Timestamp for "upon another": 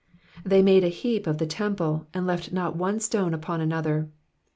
3.35-4.09